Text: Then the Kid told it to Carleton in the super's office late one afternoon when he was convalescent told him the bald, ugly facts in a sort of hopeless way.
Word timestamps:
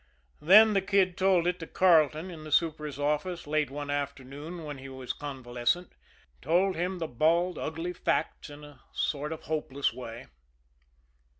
Then 0.41 0.73
the 0.73 0.81
Kid 0.81 1.15
told 1.15 1.45
it 1.45 1.59
to 1.59 1.67
Carleton 1.67 2.31
in 2.31 2.43
the 2.43 2.51
super's 2.51 2.97
office 2.97 3.45
late 3.45 3.69
one 3.69 3.91
afternoon 3.91 4.63
when 4.63 4.79
he 4.79 4.89
was 4.89 5.13
convalescent 5.13 5.91
told 6.41 6.75
him 6.75 6.97
the 6.97 7.07
bald, 7.07 7.59
ugly 7.59 7.93
facts 7.93 8.49
in 8.49 8.63
a 8.63 8.79
sort 8.91 9.31
of 9.31 9.43
hopeless 9.43 9.93
way. 9.93 10.25